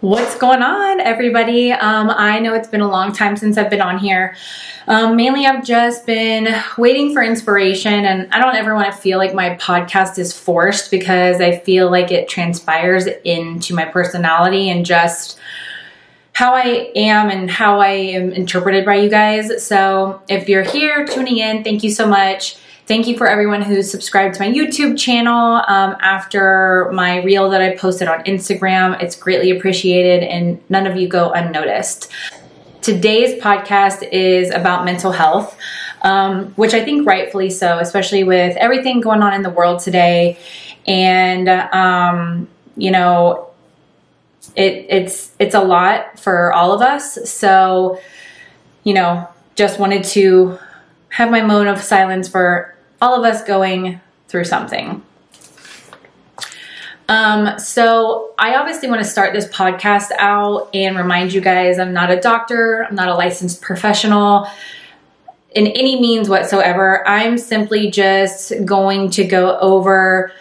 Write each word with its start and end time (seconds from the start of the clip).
What's 0.00 0.38
going 0.38 0.62
on, 0.62 1.00
everybody? 1.00 1.72
Um, 1.72 2.08
I 2.08 2.38
know 2.38 2.54
it's 2.54 2.68
been 2.68 2.82
a 2.82 2.88
long 2.88 3.12
time 3.12 3.36
since 3.36 3.58
I've 3.58 3.68
been 3.68 3.80
on 3.80 3.98
here. 3.98 4.36
Um, 4.86 5.16
mainly, 5.16 5.44
I've 5.44 5.64
just 5.64 6.06
been 6.06 6.54
waiting 6.76 7.12
for 7.12 7.20
inspiration, 7.20 8.04
and 8.04 8.32
I 8.32 8.38
don't 8.38 8.54
ever 8.54 8.76
want 8.76 8.94
to 8.94 8.96
feel 8.96 9.18
like 9.18 9.34
my 9.34 9.56
podcast 9.56 10.16
is 10.16 10.32
forced 10.32 10.92
because 10.92 11.40
I 11.40 11.58
feel 11.58 11.90
like 11.90 12.12
it 12.12 12.28
transpires 12.28 13.08
into 13.24 13.74
my 13.74 13.86
personality 13.86 14.70
and 14.70 14.86
just 14.86 15.36
how 16.32 16.54
I 16.54 16.92
am 16.94 17.28
and 17.28 17.50
how 17.50 17.80
I 17.80 17.88
am 17.88 18.30
interpreted 18.30 18.84
by 18.84 18.98
you 18.98 19.10
guys. 19.10 19.66
So, 19.66 20.22
if 20.28 20.48
you're 20.48 20.62
here 20.62 21.06
tuning 21.08 21.38
in, 21.38 21.64
thank 21.64 21.82
you 21.82 21.90
so 21.90 22.06
much. 22.06 22.56
Thank 22.88 23.06
you 23.06 23.18
for 23.18 23.28
everyone 23.28 23.60
who 23.60 23.82
subscribed 23.82 24.36
to 24.36 24.40
my 24.40 24.48
YouTube 24.50 24.98
channel 24.98 25.56
um, 25.68 25.94
after 26.00 26.90
my 26.94 27.22
reel 27.22 27.50
that 27.50 27.60
I 27.60 27.76
posted 27.76 28.08
on 28.08 28.24
Instagram. 28.24 28.98
It's 29.02 29.14
greatly 29.14 29.50
appreciated 29.50 30.22
and 30.22 30.58
none 30.70 30.86
of 30.86 30.96
you 30.96 31.06
go 31.06 31.30
unnoticed. 31.30 32.10
Today's 32.80 33.38
podcast 33.42 34.08
is 34.10 34.50
about 34.50 34.86
mental 34.86 35.12
health, 35.12 35.54
um, 36.00 36.46
which 36.54 36.72
I 36.72 36.82
think 36.82 37.06
rightfully 37.06 37.50
so, 37.50 37.78
especially 37.78 38.24
with 38.24 38.56
everything 38.56 39.02
going 39.02 39.22
on 39.22 39.34
in 39.34 39.42
the 39.42 39.50
world 39.50 39.80
today. 39.80 40.38
And, 40.86 41.46
um, 41.46 42.48
you 42.74 42.90
know, 42.90 43.50
it, 44.56 44.86
it's 44.88 45.32
it's 45.38 45.54
a 45.54 45.60
lot 45.60 46.18
for 46.18 46.54
all 46.54 46.72
of 46.72 46.80
us. 46.80 47.30
So, 47.30 48.00
you 48.82 48.94
know, 48.94 49.28
just 49.56 49.78
wanted 49.78 50.04
to 50.04 50.58
have 51.10 51.30
my 51.30 51.42
moment 51.42 51.68
of 51.68 51.82
silence 51.82 52.28
for 52.28 52.74
all 53.00 53.14
of 53.14 53.24
us 53.24 53.44
going 53.44 54.00
through 54.28 54.44
something. 54.44 55.02
Um, 57.08 57.58
so 57.58 58.34
I 58.38 58.56
obviously 58.56 58.88
want 58.88 59.02
to 59.02 59.08
start 59.08 59.32
this 59.32 59.48
podcast 59.48 60.10
out 60.18 60.68
and 60.74 60.96
remind 60.96 61.32
you 61.32 61.40
guys 61.40 61.78
I'm 61.78 61.94
not 61.94 62.10
a 62.10 62.20
doctor, 62.20 62.86
I'm 62.88 62.94
not 62.94 63.08
a 63.08 63.14
licensed 63.14 63.62
professional 63.62 64.46
in 65.52 65.66
any 65.68 65.98
means 65.98 66.28
whatsoever. 66.28 67.06
I'm 67.08 67.38
simply 67.38 67.90
just 67.90 68.52
going 68.66 69.08
to 69.10 69.24
go 69.24 69.58
over 69.58 70.32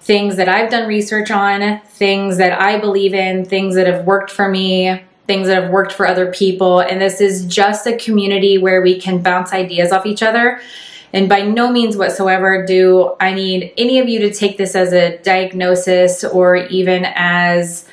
things 0.00 0.36
that 0.36 0.48
I've 0.48 0.70
done 0.70 0.88
research 0.88 1.30
on, 1.30 1.80
things 1.80 2.38
that 2.38 2.58
I 2.58 2.78
believe 2.78 3.12
in, 3.12 3.44
things 3.44 3.74
that 3.74 3.86
have 3.86 4.06
worked 4.06 4.30
for 4.30 4.48
me, 4.48 5.02
things 5.26 5.46
that 5.48 5.62
have 5.62 5.70
worked 5.70 5.92
for 5.92 6.06
other 6.06 6.32
people. 6.32 6.80
And 6.80 7.00
this 7.00 7.20
is 7.20 7.44
just 7.44 7.86
a 7.86 7.96
community 7.98 8.56
where 8.56 8.80
we 8.80 8.98
can 8.98 9.22
bounce 9.22 9.52
ideas 9.52 9.92
off 9.92 10.06
each 10.06 10.22
other 10.22 10.60
and 11.14 11.28
by 11.28 11.42
no 11.42 11.70
means 11.70 11.96
whatsoever 11.96 12.66
do 12.66 13.14
I 13.20 13.32
need 13.32 13.72
any 13.78 14.00
of 14.00 14.08
you 14.08 14.18
to 14.18 14.34
take 14.34 14.58
this 14.58 14.74
as 14.74 14.92
a 14.92 15.16
diagnosis 15.18 16.24
or 16.24 16.56
even 16.56 17.06
as 17.14 17.88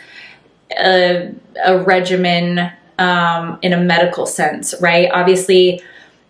a, 0.75 1.31
a 1.63 1.77
regimen 1.83 2.71
um, 2.97 3.59
in 3.61 3.73
a 3.73 3.77
medical 3.77 4.25
sense, 4.25 4.73
right? 4.81 5.09
Obviously, 5.11 5.83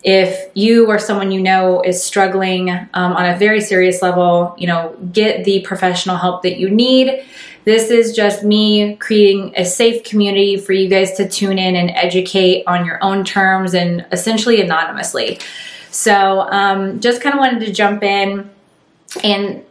if 0.03 0.51
you 0.53 0.87
or 0.87 0.99
someone 0.99 1.31
you 1.31 1.39
know 1.39 1.81
is 1.81 2.03
struggling 2.03 2.69
um, 2.69 3.13
on 3.13 3.25
a 3.25 3.37
very 3.37 3.61
serious 3.61 4.01
level, 4.01 4.53
you 4.57 4.67
know, 4.67 4.93
get 5.13 5.45
the 5.45 5.61
professional 5.61 6.17
help 6.17 6.43
that 6.43 6.57
you 6.57 6.69
need. 6.69 7.23
This 7.63 7.89
is 7.89 8.13
just 8.13 8.43
me 8.43 8.95
creating 8.97 9.53
a 9.55 9.63
safe 9.63 10.03
community 10.03 10.57
for 10.57 10.73
you 10.73 10.89
guys 10.89 11.13
to 11.13 11.29
tune 11.29 11.57
in 11.57 11.75
and 11.75 11.91
educate 11.91 12.63
on 12.67 12.85
your 12.85 13.01
own 13.01 13.23
terms 13.23 13.73
and 13.73 14.05
essentially 14.11 14.59
anonymously. 14.59 15.39
So 15.91 16.41
um, 16.41 16.99
just 16.99 17.21
kind 17.21 17.33
of 17.33 17.39
wanted 17.39 17.65
to 17.65 17.73
jump 17.73 18.03
in 18.03 18.49
and 19.23 19.63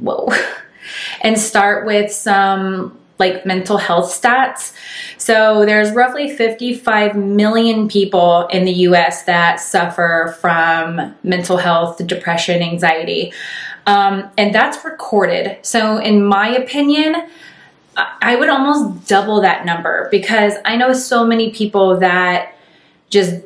whoa, 0.00 0.30
and 1.20 1.38
start 1.38 1.86
with 1.86 2.12
some 2.12 2.98
like 3.18 3.46
mental 3.46 3.78
health 3.78 4.06
stats. 4.06 4.72
So 5.18 5.64
there's 5.64 5.92
roughly 5.92 6.34
55 6.34 7.16
million 7.16 7.88
people 7.88 8.46
in 8.48 8.64
the 8.64 8.72
US 8.72 9.22
that 9.24 9.58
suffer 9.58 10.36
from 10.40 11.14
mental 11.22 11.56
health, 11.56 12.06
depression, 12.06 12.62
anxiety. 12.62 13.32
Um, 13.86 14.28
and 14.36 14.54
that's 14.54 14.84
recorded. 14.84 15.58
So, 15.62 15.98
in 15.98 16.24
my 16.24 16.48
opinion, 16.48 17.28
I 17.96 18.36
would 18.36 18.48
almost 18.48 19.08
double 19.08 19.40
that 19.40 19.64
number 19.64 20.08
because 20.10 20.54
I 20.64 20.76
know 20.76 20.92
so 20.92 21.24
many 21.24 21.50
people 21.50 21.98
that 22.00 22.54
just 23.10 23.42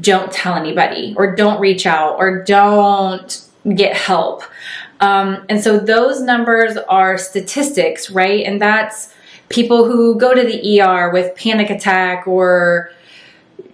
don't 0.00 0.32
tell 0.32 0.54
anybody 0.54 1.14
or 1.16 1.34
don't 1.34 1.60
reach 1.60 1.86
out 1.86 2.16
or 2.18 2.42
don't 2.42 3.46
get 3.74 3.96
help. 3.96 4.42
Um, 5.00 5.44
and 5.48 5.62
so 5.62 5.78
those 5.78 6.20
numbers 6.20 6.76
are 6.88 7.18
statistics, 7.18 8.10
right? 8.10 8.44
And 8.44 8.60
that's 8.60 9.12
people 9.48 9.84
who 9.84 10.18
go 10.18 10.34
to 10.34 10.42
the 10.42 10.80
ER 10.80 11.10
with 11.10 11.36
panic 11.36 11.70
attack 11.70 12.26
or 12.26 12.90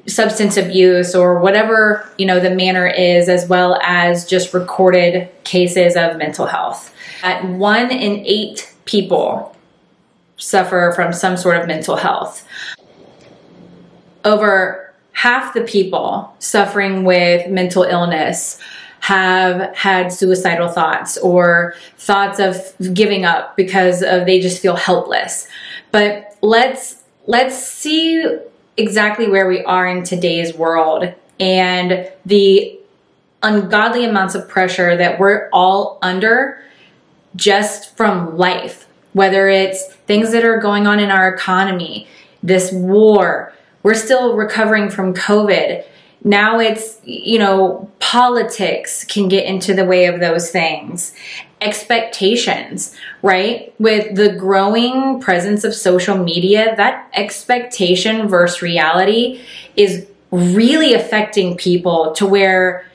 substance 0.06 0.56
abuse 0.56 1.14
or 1.14 1.38
whatever, 1.38 2.08
you 2.18 2.26
know, 2.26 2.40
the 2.40 2.50
manner 2.50 2.86
is, 2.86 3.28
as 3.28 3.48
well 3.48 3.78
as 3.82 4.26
just 4.26 4.52
recorded 4.52 5.30
cases 5.44 5.96
of 5.96 6.16
mental 6.16 6.46
health. 6.46 6.94
At 7.22 7.44
one 7.44 7.90
in 7.90 8.24
eight 8.26 8.74
people 8.84 9.56
suffer 10.36 10.92
from 10.96 11.12
some 11.12 11.36
sort 11.36 11.56
of 11.56 11.68
mental 11.68 11.96
health. 11.96 12.46
Over 14.24 14.91
half 15.12 15.54
the 15.54 15.62
people 15.62 16.34
suffering 16.38 17.04
with 17.04 17.48
mental 17.48 17.82
illness 17.82 18.58
have 19.00 19.74
had 19.74 20.12
suicidal 20.12 20.68
thoughts 20.68 21.18
or 21.18 21.74
thoughts 21.96 22.38
of 22.38 22.94
giving 22.94 23.24
up 23.24 23.56
because 23.56 24.02
of 24.02 24.26
they 24.26 24.40
just 24.40 24.62
feel 24.62 24.76
helpless. 24.76 25.48
But 25.90 26.36
let's 26.40 27.02
let's 27.26 27.56
see 27.56 28.24
exactly 28.76 29.28
where 29.28 29.48
we 29.48 29.62
are 29.64 29.86
in 29.86 30.04
today's 30.04 30.54
world 30.54 31.12
and 31.38 32.10
the 32.24 32.78
ungodly 33.42 34.04
amounts 34.04 34.34
of 34.34 34.48
pressure 34.48 34.96
that 34.96 35.18
we're 35.18 35.48
all 35.52 35.98
under 36.00 36.62
just 37.34 37.96
from 37.96 38.36
life, 38.36 38.86
whether 39.12 39.48
it's 39.48 39.92
things 40.06 40.32
that 40.32 40.44
are 40.44 40.58
going 40.58 40.86
on 40.86 41.00
in 41.00 41.10
our 41.10 41.28
economy, 41.28 42.06
this 42.42 42.70
war, 42.72 43.52
we're 43.82 43.94
still 43.94 44.34
recovering 44.36 44.90
from 44.90 45.14
COVID. 45.14 45.84
Now 46.24 46.60
it's, 46.60 47.00
you 47.04 47.38
know, 47.38 47.90
politics 47.98 49.04
can 49.04 49.28
get 49.28 49.44
into 49.44 49.74
the 49.74 49.84
way 49.84 50.06
of 50.06 50.20
those 50.20 50.50
things. 50.50 51.14
Expectations, 51.60 52.94
right? 53.22 53.74
With 53.78 54.14
the 54.14 54.32
growing 54.32 55.20
presence 55.20 55.64
of 55.64 55.74
social 55.74 56.16
media, 56.16 56.74
that 56.76 57.10
expectation 57.14 58.28
versus 58.28 58.62
reality 58.62 59.40
is 59.76 60.06
really 60.30 60.94
affecting 60.94 61.56
people 61.56 62.12
to 62.12 62.26
where 62.26 62.86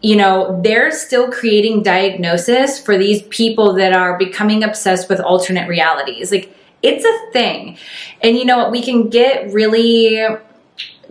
you 0.00 0.14
know, 0.14 0.60
they're 0.62 0.92
still 0.92 1.30
creating 1.30 1.82
diagnosis 1.82 2.80
for 2.80 2.96
these 2.96 3.22
people 3.22 3.72
that 3.74 3.92
are 3.92 4.16
becoming 4.16 4.62
obsessed 4.62 5.08
with 5.08 5.18
alternate 5.20 5.68
realities. 5.68 6.30
Like 6.30 6.54
it's 6.82 7.04
a 7.04 7.32
thing. 7.32 7.76
And 8.22 8.36
you 8.36 8.44
know 8.44 8.58
what? 8.58 8.70
We 8.70 8.82
can 8.82 9.08
get 9.08 9.52
really 9.52 10.26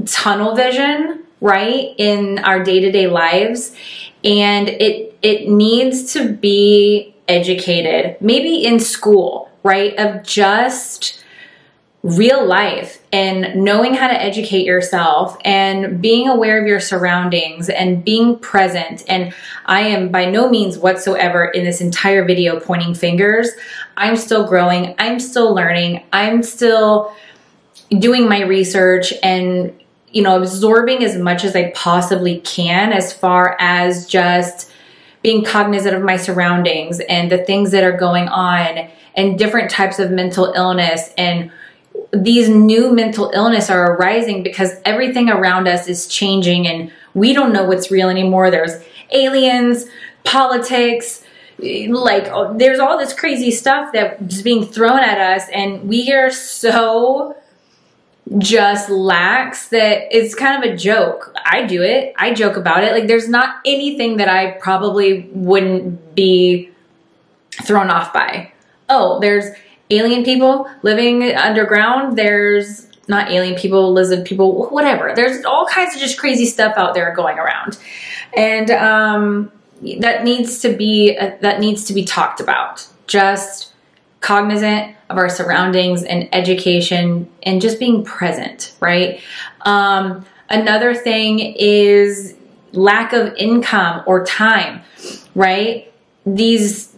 tunnel 0.06 0.56
vision, 0.56 1.24
right, 1.42 1.94
in 1.98 2.40
our 2.40 2.64
day 2.64 2.80
to 2.80 2.92
day 2.92 3.08
lives. 3.08 3.76
And 4.24 4.70
it, 4.70 5.18
it 5.22 5.50
needs 5.50 6.14
to 6.14 6.34
be 6.34 7.16
educated, 7.28 8.18
maybe 8.22 8.66
in 8.66 8.80
school, 8.80 9.52
right, 9.64 9.94
of 9.98 10.24
just 10.24 11.24
real 12.04 12.46
life 12.46 13.04
and 13.12 13.64
knowing 13.64 13.94
how 13.94 14.08
to 14.08 14.22
educate 14.22 14.66
yourself 14.66 15.36
and 15.44 16.02
being 16.02 16.28
aware 16.28 16.62
of 16.62 16.68
your 16.68 16.80
surroundings 16.80 17.70
and 17.70 18.04
being 18.04 18.38
present. 18.40 19.04
And 19.10 19.34
I 19.66 19.82
am 19.82 20.10
by 20.10 20.26
no 20.26 20.48
means 20.50 20.78
whatsoever 20.78 21.46
in 21.46 21.66
this 21.66 21.82
entire 21.82 22.24
video 22.24 22.60
pointing 22.60 22.94
fingers. 22.94 23.50
I'm 23.98 24.16
still 24.16 24.48
growing. 24.48 24.96
I'm 25.00 25.20
still 25.20 25.54
learning. 25.54 26.04
I'm 26.14 26.44
still 26.44 27.14
doing 27.90 28.30
my 28.30 28.44
research 28.44 29.14
and 29.24 29.74
you 30.12 30.22
know 30.22 30.40
absorbing 30.40 31.04
as 31.04 31.18
much 31.18 31.44
as 31.44 31.56
I 31.56 31.72
possibly 31.72 32.40
can 32.42 32.94
as 32.94 33.12
far 33.12 33.58
as 33.60 34.06
just 34.08 34.72
being 35.22 35.44
cognizant 35.44 35.96
of 35.96 36.04
my 36.04 36.18
surroundings 36.18 37.00
and 37.02 37.32
the 37.32 37.40
things 37.40 37.72
that 37.72 37.84
are 37.84 37.96
going 37.96 38.28
on 38.28 38.90
and 39.16 39.38
different 39.38 39.70
types 39.70 40.00
of 40.00 40.12
mental 40.12 40.54
illness 40.56 41.12
and 41.18 41.52
these 42.14 42.50
new 42.50 42.94
mental 42.94 43.32
illness 43.34 43.70
are 43.70 43.94
arising 43.94 44.44
because 44.44 44.74
everything 44.86 45.30
around 45.30 45.68
us 45.68 45.88
is 45.88 46.08
changing 46.08 46.68
and 46.68 46.92
we 47.14 47.34
don't 47.34 47.52
know 47.52 47.66
what's 47.66 47.92
real 47.92 48.10
anymore. 48.10 48.52
There's 48.52 48.82
aliens, 49.12 49.86
politics, 50.24 51.24
like 51.60 52.28
oh, 52.28 52.56
there's 52.58 52.80
all 52.80 52.98
this 52.98 53.14
crazy 53.14 53.52
stuff 53.52 53.92
that's 53.92 54.42
being 54.42 54.66
thrown 54.66 55.00
at 55.00 55.18
us 55.20 55.50
and 55.50 55.90
we 55.90 56.12
are 56.12 56.30
so 56.32 57.36
just 58.38 58.90
lax 58.90 59.70
that 59.70 60.16
it's 60.16 60.36
kind 60.36 60.64
of 60.64 60.70
a 60.70 60.76
joke. 60.76 61.34
I 61.46 61.66
do 61.66 61.82
it. 61.82 62.14
I 62.18 62.34
joke 62.34 62.58
about 62.58 62.84
it. 62.84 62.92
Like 62.92 63.08
there's 63.08 63.30
not 63.30 63.58
anything 63.66 64.18
that 64.18 64.28
I 64.28 64.52
probably 64.52 65.30
wouldn't 65.32 66.16
be 66.16 66.70
thrown 67.64 67.90
off 67.90 68.14
by. 68.14 68.52
Oh, 68.90 69.20
there's 69.20 69.46
alien 69.90 70.24
people 70.24 70.70
living 70.84 71.24
underground. 71.36 72.18
There's 72.18 72.88
not 73.08 73.32
alien 73.32 73.56
people, 73.56 73.94
lizard 73.94 74.26
people, 74.26 74.68
whatever. 74.70 75.14
There's 75.16 75.46
all 75.46 75.66
kinds 75.66 75.96
of 75.96 76.02
just 76.02 76.18
crazy 76.18 76.46
stuff 76.46 76.74
out 76.78 76.94
there 76.94 77.14
going 77.16 77.38
around. 77.40 77.78
And 78.36 78.70
um, 78.72 79.52
that 80.00 80.24
needs 80.24 80.60
to 80.62 80.74
be 80.74 81.18
uh, 81.18 81.32
that 81.42 81.60
needs 81.60 81.84
to 81.86 81.94
be 81.94 82.04
talked 82.04 82.40
about. 82.40 82.88
Just 83.08 83.74
cognizant 84.20 84.96
of 85.10 85.18
our 85.18 85.30
surroundings 85.30 86.04
and 86.04 86.28
education 86.34 87.30
and 87.44 87.62
just 87.62 87.80
being 87.80 88.04
present, 88.04 88.76
right? 88.80 89.22
Um, 89.62 90.26
another 90.50 90.94
thing 90.94 91.40
is 91.40 92.36
lack 92.74 93.14
of 93.14 93.34
income 93.36 94.04
or 94.06 94.26
time, 94.26 94.82
right? 95.34 95.94
These, 96.26 96.94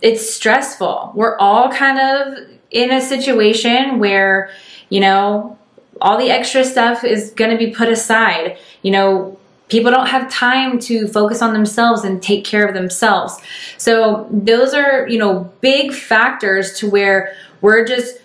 it's 0.00 0.32
stressful. 0.32 1.12
We're 1.14 1.36
all 1.38 1.72
kind 1.72 1.98
of 1.98 2.48
in 2.70 2.92
a 2.92 3.00
situation 3.00 3.98
where, 3.98 4.50
you 4.90 5.00
know, 5.00 5.58
all 6.00 6.18
the 6.18 6.30
extra 6.30 6.64
stuff 6.64 7.02
is 7.02 7.30
going 7.32 7.50
to 7.50 7.58
be 7.58 7.72
put 7.72 7.88
aside. 7.88 8.58
You 8.82 8.92
know, 8.92 9.39
people 9.70 9.90
don't 9.90 10.08
have 10.08 10.30
time 10.30 10.78
to 10.80 11.06
focus 11.08 11.40
on 11.40 11.52
themselves 11.52 12.04
and 12.04 12.22
take 12.22 12.44
care 12.44 12.66
of 12.66 12.74
themselves. 12.74 13.38
So 13.78 14.28
those 14.30 14.74
are, 14.74 15.08
you 15.08 15.18
know, 15.18 15.52
big 15.60 15.92
factors 15.92 16.78
to 16.80 16.90
where 16.90 17.34
we're 17.60 17.86
just 17.86 18.18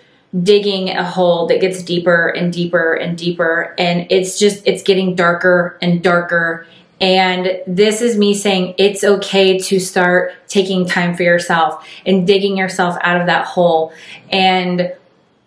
digging 0.44 0.90
a 0.90 1.04
hole 1.04 1.48
that 1.48 1.62
gets 1.62 1.82
deeper 1.82 2.28
and 2.28 2.52
deeper 2.52 2.94
and 2.94 3.18
deeper. 3.18 3.74
And 3.78 4.08
it's 4.10 4.38
just 4.38 4.64
it's 4.66 4.84
getting 4.84 5.16
darker 5.16 5.78
and 5.82 6.04
darker. 6.04 6.68
And 7.00 7.60
this 7.68 8.02
is 8.02 8.18
me 8.18 8.34
saying 8.34 8.76
it's 8.78 9.04
okay 9.04 9.60
to 9.60 9.80
start 9.80 10.34
taking 10.48 10.86
time 10.86 11.16
for 11.16 11.24
yourself 11.24 11.86
and 12.06 12.26
digging 12.26 12.58
yourself 12.58 12.98
out 13.02 13.20
of 13.20 13.28
that 13.28 13.46
hole. 13.46 13.94
And 14.30 14.94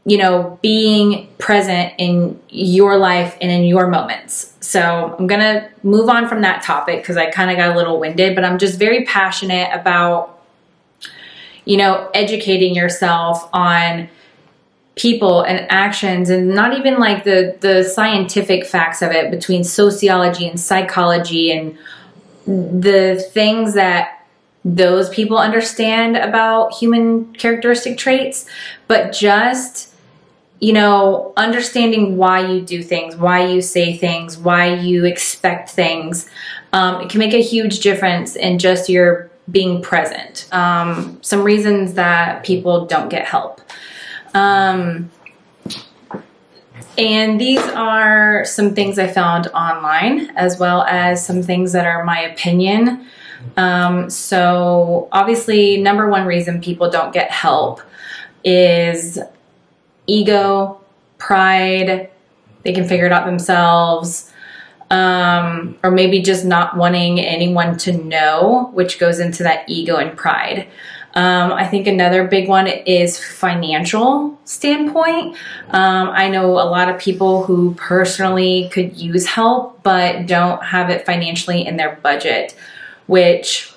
you 0.08 0.16
know 0.16 0.58
being 0.62 1.28
present 1.38 1.92
in 1.98 2.40
your 2.48 2.96
life 2.96 3.36
and 3.42 3.50
in 3.50 3.64
your 3.64 3.86
moments. 3.88 4.54
So 4.60 5.16
i'm 5.18 5.26
gonna 5.26 5.68
move 5.82 6.08
on 6.08 6.28
from 6.28 6.40
that 6.42 6.62
topic 6.62 7.02
because 7.02 7.16
i 7.16 7.30
kind 7.30 7.50
of 7.50 7.56
got 7.56 7.74
a 7.74 7.76
little 7.76 8.00
winded 8.00 8.34
but 8.34 8.44
i'm 8.44 8.58
just 8.58 8.78
very 8.78 9.04
passionate 9.04 9.70
about 9.72 10.42
you 11.64 11.76
know 11.76 12.10
educating 12.14 12.74
yourself 12.74 13.48
on 13.52 14.08
people 14.96 15.42
and 15.42 15.66
actions 15.70 16.28
and 16.28 16.48
not 16.48 16.76
even 16.76 16.98
like 16.98 17.24
the 17.24 17.56
the 17.60 17.84
scientific 17.84 18.66
facts 18.66 19.00
of 19.00 19.12
it 19.12 19.30
between 19.30 19.62
sociology 19.62 20.48
and 20.48 20.58
psychology 20.58 21.52
and 21.52 21.78
the 22.46 23.22
things 23.32 23.74
that 23.74 24.26
those 24.64 25.08
people 25.10 25.38
understand 25.38 26.16
about 26.16 26.72
human 26.72 27.32
characteristic 27.34 27.96
traits 27.96 28.44
but 28.88 29.12
just 29.12 29.94
you 30.60 30.72
know 30.72 31.32
understanding 31.36 32.16
why 32.16 32.40
you 32.40 32.60
do 32.60 32.82
things 32.82 33.16
why 33.16 33.46
you 33.46 33.60
say 33.60 33.96
things 33.96 34.36
why 34.36 34.74
you 34.74 35.04
expect 35.04 35.70
things 35.70 36.28
um, 36.72 37.00
it 37.00 37.08
can 37.08 37.18
make 37.18 37.34
a 37.34 37.42
huge 37.42 37.80
difference 37.80 38.36
in 38.36 38.58
just 38.58 38.88
your 38.88 39.30
being 39.50 39.80
present 39.80 40.48
um, 40.52 41.18
some 41.22 41.42
reasons 41.42 41.94
that 41.94 42.44
people 42.44 42.86
don't 42.86 43.08
get 43.08 43.26
help 43.26 43.60
um, 44.34 45.10
and 46.98 47.40
these 47.40 47.62
are 47.68 48.44
some 48.44 48.74
things 48.74 48.98
I 48.98 49.06
found 49.06 49.46
online, 49.48 50.30
as 50.36 50.58
well 50.58 50.82
as 50.82 51.24
some 51.24 51.44
things 51.44 51.72
that 51.72 51.86
are 51.86 52.04
my 52.04 52.20
opinion. 52.22 53.06
Um, 53.56 54.10
so, 54.10 55.08
obviously, 55.12 55.80
number 55.80 56.08
one 56.08 56.26
reason 56.26 56.60
people 56.60 56.90
don't 56.90 57.14
get 57.14 57.30
help 57.30 57.80
is 58.44 59.18
ego, 60.08 60.80
pride, 61.18 62.10
they 62.64 62.72
can 62.72 62.88
figure 62.88 63.06
it 63.06 63.12
out 63.12 63.24
themselves, 63.24 64.32
um, 64.90 65.78
or 65.84 65.90
maybe 65.90 66.20
just 66.20 66.44
not 66.44 66.76
wanting 66.76 67.20
anyone 67.20 67.76
to 67.78 67.92
know, 67.92 68.70
which 68.72 68.98
goes 68.98 69.20
into 69.20 69.42
that 69.44 69.68
ego 69.68 69.96
and 69.96 70.16
pride. 70.18 70.66
Um, 71.14 71.52
I 71.52 71.66
think 71.66 71.86
another 71.86 72.26
big 72.26 72.48
one 72.48 72.66
is 72.66 73.18
financial 73.18 74.38
standpoint. 74.44 75.36
Um, 75.70 76.10
I 76.10 76.28
know 76.28 76.52
a 76.52 76.68
lot 76.68 76.88
of 76.88 77.00
people 77.00 77.44
who 77.44 77.74
personally 77.74 78.68
could 78.72 78.96
use 78.96 79.26
help, 79.26 79.82
but 79.82 80.26
don't 80.26 80.62
have 80.62 80.90
it 80.90 81.06
financially 81.06 81.66
in 81.66 81.76
their 81.76 81.96
budget, 82.02 82.54
which 83.06 83.72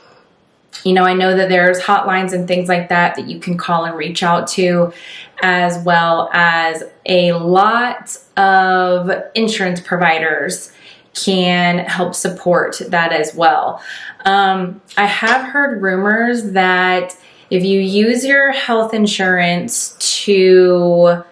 you 0.84 0.94
know, 0.94 1.04
I 1.04 1.14
know 1.14 1.36
that 1.36 1.50
there's 1.50 1.80
hotlines 1.80 2.34
and 2.34 2.48
things 2.48 2.68
like 2.68 2.90
that 2.90 3.16
that 3.16 3.28
you 3.28 3.40
can 3.40 3.58
call 3.58 3.86
and 3.86 3.96
reach 3.96 4.24
out 4.24 4.48
to, 4.50 4.94
as 5.42 5.84
well 5.84 6.30
as 6.34 6.84
a 7.06 7.34
lot 7.34 8.18
of 8.38 9.12
insurance 9.36 9.80
providers 9.80 10.72
can 11.14 11.80
help 11.80 12.16
support 12.16 12.82
that 12.88 13.12
as 13.12 13.36
well. 13.36 13.82
Um, 14.26 14.82
I 14.98 15.06
have 15.06 15.46
heard 15.48 15.82
rumors 15.82 16.52
that 16.52 17.16
if 17.50 17.66
you 17.66 17.80
use 17.80 18.24
your 18.24 18.52
health 18.52 18.94
insurance 18.94 19.96
to 20.00 21.24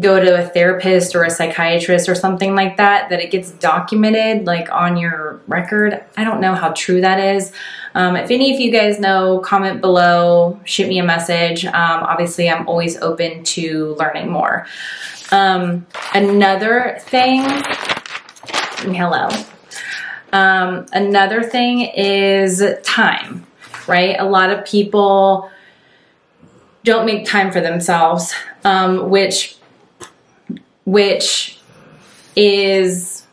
go 0.00 0.18
to 0.18 0.42
a 0.42 0.48
therapist 0.48 1.14
or 1.14 1.24
a 1.24 1.30
psychiatrist 1.30 2.08
or 2.08 2.14
something 2.14 2.54
like 2.54 2.76
that, 2.76 3.10
that 3.10 3.20
it 3.20 3.30
gets 3.30 3.50
documented 3.50 4.46
like 4.46 4.70
on 4.70 4.96
your 4.96 5.40
record. 5.46 6.02
I 6.16 6.24
don't 6.24 6.40
know 6.40 6.54
how 6.54 6.72
true 6.72 7.00
that 7.00 7.20
is. 7.20 7.52
Um, 7.94 8.16
if 8.16 8.30
any 8.30 8.52
of 8.54 8.60
you 8.60 8.72
guys 8.72 8.98
know, 8.98 9.38
comment 9.40 9.80
below, 9.80 10.58
shoot 10.64 10.88
me 10.88 10.98
a 10.98 11.04
message. 11.04 11.64
Um, 11.64 11.74
obviously, 11.74 12.50
I'm 12.50 12.66
always 12.66 12.96
open 12.98 13.44
to 13.44 13.94
learning 13.98 14.30
more. 14.30 14.66
Um, 15.30 15.86
another 16.12 16.98
thing, 17.00 17.42
hello. 18.94 19.28
Um, 20.32 20.86
another 20.92 21.42
thing 21.42 21.82
is 21.82 22.62
time, 22.82 23.46
right? 23.86 24.16
A 24.18 24.24
lot 24.24 24.50
of 24.50 24.64
people 24.64 25.50
don't 26.82 27.06
make 27.06 27.26
time 27.26 27.52
for 27.52 27.60
themselves, 27.60 28.34
um, 28.64 29.08
which 29.08 29.56
which 30.84 31.58
is 32.36 33.26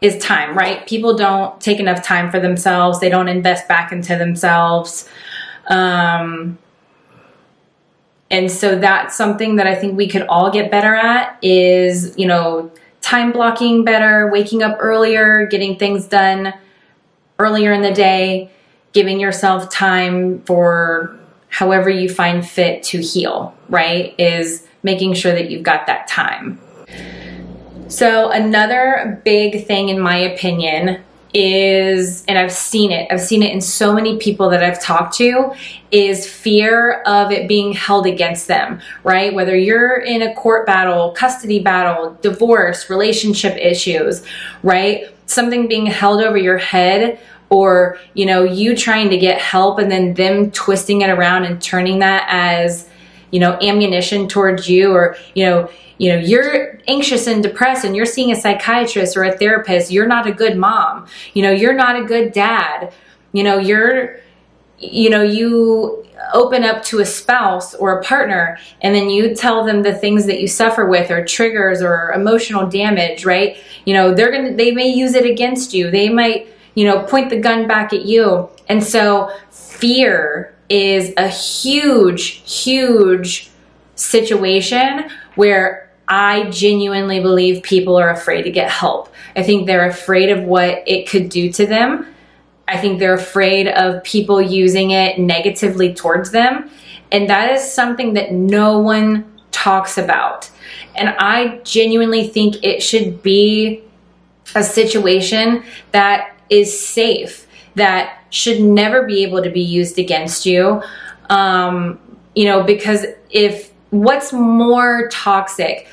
is 0.00 0.16
time, 0.18 0.56
right? 0.56 0.86
People 0.86 1.16
don't 1.16 1.60
take 1.60 1.80
enough 1.80 2.04
time 2.04 2.30
for 2.30 2.38
themselves. 2.38 3.00
They 3.00 3.08
don't 3.08 3.26
invest 3.28 3.66
back 3.66 3.90
into 3.90 4.16
themselves. 4.16 5.08
Um, 5.66 6.56
and 8.30 8.50
so 8.50 8.78
that's 8.78 9.16
something 9.16 9.56
that 9.56 9.66
I 9.66 9.74
think 9.74 9.96
we 9.96 10.06
could 10.06 10.22
all 10.28 10.52
get 10.52 10.70
better 10.70 10.94
at 10.94 11.36
is, 11.42 12.16
you 12.16 12.26
know, 12.26 12.70
time 13.00 13.32
blocking 13.32 13.84
better, 13.84 14.30
waking 14.30 14.62
up 14.62 14.76
earlier, 14.80 15.46
getting 15.46 15.78
things 15.78 16.06
done 16.06 16.54
earlier 17.38 17.72
in 17.72 17.82
the 17.82 17.92
day, 17.92 18.50
giving 18.92 19.18
yourself 19.18 19.70
time 19.70 20.42
for 20.42 21.18
however 21.48 21.88
you 21.88 22.08
find 22.08 22.46
fit 22.46 22.82
to 22.84 23.00
heal, 23.00 23.54
right? 23.68 24.14
Is 24.18 24.67
making 24.82 25.14
sure 25.14 25.32
that 25.32 25.50
you've 25.50 25.62
got 25.62 25.86
that 25.86 26.06
time. 26.08 26.60
So, 27.88 28.30
another 28.30 29.20
big 29.24 29.66
thing, 29.66 29.88
in 29.88 29.98
my 29.98 30.16
opinion, 30.16 31.02
is, 31.34 32.24
and 32.26 32.38
I've 32.38 32.52
seen 32.52 32.90
it, 32.90 33.06
I've 33.10 33.20
seen 33.20 33.42
it 33.42 33.52
in 33.52 33.60
so 33.60 33.92
many 33.94 34.18
people 34.18 34.48
that 34.50 34.62
I've 34.62 34.80
talked 34.80 35.14
to, 35.16 35.52
is 35.90 36.26
fear 36.26 37.02
of 37.02 37.30
it 37.30 37.48
being 37.48 37.72
held 37.72 38.06
against 38.06 38.46
them, 38.46 38.80
right? 39.04 39.32
Whether 39.32 39.56
you're 39.56 40.00
in 40.00 40.22
a 40.22 40.34
court 40.34 40.66
battle, 40.66 41.12
custody 41.12 41.60
battle, 41.60 42.18
divorce, 42.22 42.90
relationship 42.90 43.56
issues, 43.56 44.22
right? 44.62 45.04
Something 45.26 45.68
being 45.68 45.86
held 45.86 46.22
over 46.22 46.36
your 46.36 46.58
head 46.58 47.20
or, 47.50 47.98
you 48.14 48.26
know, 48.26 48.44
you 48.44 48.76
trying 48.76 49.10
to 49.10 49.18
get 49.18 49.40
help 49.40 49.78
and 49.78 49.90
then 49.90 50.14
them 50.14 50.50
twisting 50.50 51.02
it 51.02 51.10
around 51.10 51.44
and 51.44 51.60
turning 51.60 51.98
that 52.00 52.26
as, 52.28 52.87
you 53.30 53.40
know, 53.40 53.58
ammunition 53.60 54.28
towards 54.28 54.68
you 54.68 54.92
or, 54.92 55.16
you 55.34 55.44
know, 55.44 55.70
you 55.98 56.10
know, 56.10 56.18
you're 56.18 56.78
anxious 56.86 57.26
and 57.26 57.42
depressed 57.42 57.84
and 57.84 57.94
you're 57.96 58.06
seeing 58.06 58.30
a 58.30 58.36
psychiatrist 58.36 59.16
or 59.16 59.24
a 59.24 59.36
therapist, 59.36 59.90
you're 59.90 60.06
not 60.06 60.26
a 60.26 60.32
good 60.32 60.56
mom. 60.56 61.06
You 61.34 61.42
know, 61.42 61.50
you're 61.50 61.74
not 61.74 62.00
a 62.00 62.04
good 62.04 62.32
dad. 62.32 62.92
You 63.32 63.42
know, 63.42 63.58
you're 63.58 64.20
you 64.80 65.10
know, 65.10 65.22
you 65.22 66.06
open 66.32 66.64
up 66.64 66.84
to 66.84 67.00
a 67.00 67.04
spouse 67.04 67.74
or 67.74 67.98
a 67.98 68.04
partner 68.04 68.58
and 68.80 68.94
then 68.94 69.08
you 69.08 69.34
tell 69.34 69.64
them 69.64 69.82
the 69.82 69.94
things 69.94 70.26
that 70.26 70.40
you 70.40 70.46
suffer 70.46 70.86
with 70.86 71.10
or 71.10 71.24
triggers 71.24 71.82
or 71.82 72.12
emotional 72.12 72.68
damage, 72.68 73.24
right? 73.24 73.56
You 73.84 73.94
know, 73.94 74.14
they're 74.14 74.30
going 74.30 74.50
to 74.50 74.54
they 74.54 74.70
may 74.70 74.88
use 74.88 75.14
it 75.14 75.26
against 75.26 75.74
you. 75.74 75.90
They 75.90 76.08
might, 76.08 76.48
you 76.74 76.84
know, 76.84 77.02
point 77.02 77.30
the 77.30 77.40
gun 77.40 77.66
back 77.66 77.92
at 77.92 78.04
you. 78.04 78.48
And 78.68 78.82
so 78.82 79.32
fear 79.50 80.54
is 80.68 81.12
a 81.16 81.28
huge, 81.28 82.42
huge 82.50 83.50
situation 83.94 85.10
where 85.34 85.90
I 86.08 86.48
genuinely 86.50 87.20
believe 87.20 87.62
people 87.62 87.96
are 87.96 88.10
afraid 88.10 88.42
to 88.42 88.50
get 88.50 88.70
help. 88.70 89.12
I 89.36 89.42
think 89.42 89.66
they're 89.66 89.88
afraid 89.88 90.30
of 90.30 90.44
what 90.44 90.82
it 90.86 91.08
could 91.08 91.28
do 91.28 91.52
to 91.52 91.66
them. 91.66 92.06
I 92.66 92.76
think 92.76 92.98
they're 92.98 93.14
afraid 93.14 93.68
of 93.68 94.02
people 94.04 94.40
using 94.40 94.90
it 94.90 95.18
negatively 95.18 95.94
towards 95.94 96.30
them. 96.30 96.70
And 97.10 97.28
that 97.30 97.52
is 97.52 97.62
something 97.62 98.14
that 98.14 98.32
no 98.32 98.78
one 98.78 99.24
talks 99.50 99.96
about. 99.96 100.50
And 100.94 101.10
I 101.18 101.60
genuinely 101.64 102.28
think 102.28 102.62
it 102.62 102.82
should 102.82 103.22
be 103.22 103.82
a 104.54 104.62
situation 104.62 105.62
that 105.92 106.36
is 106.50 106.78
safe, 106.78 107.46
that 107.74 108.17
should 108.30 108.60
never 108.60 109.02
be 109.04 109.22
able 109.22 109.42
to 109.42 109.50
be 109.50 109.60
used 109.60 109.98
against 109.98 110.46
you. 110.46 110.82
Um, 111.30 111.98
you 112.34 112.44
know, 112.44 112.62
because 112.62 113.06
if 113.30 113.72
what's 113.90 114.32
more 114.32 115.08
toxic, 115.08 115.86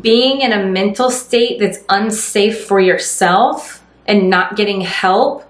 being 0.00 0.40
in 0.40 0.52
a 0.52 0.66
mental 0.66 1.10
state 1.10 1.58
that's 1.58 1.78
unsafe 1.88 2.66
for 2.66 2.80
yourself 2.80 3.84
and 4.06 4.30
not 4.30 4.56
getting 4.56 4.80
help, 4.80 5.44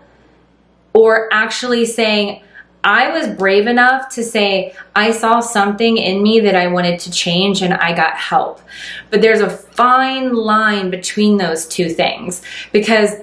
or 0.92 1.32
actually 1.32 1.86
saying, 1.86 2.42
I 2.82 3.10
was 3.10 3.28
brave 3.36 3.66
enough 3.66 4.08
to 4.14 4.24
say, 4.24 4.74
I 4.96 5.10
saw 5.10 5.40
something 5.40 5.98
in 5.98 6.22
me 6.22 6.40
that 6.40 6.56
I 6.56 6.66
wanted 6.68 6.98
to 7.00 7.10
change 7.10 7.60
and 7.62 7.74
I 7.74 7.94
got 7.94 8.14
help. 8.16 8.60
But 9.10 9.20
there's 9.20 9.40
a 9.40 9.50
fine 9.50 10.32
line 10.32 10.90
between 10.90 11.36
those 11.36 11.66
two 11.68 11.90
things 11.90 12.42
because 12.72 13.16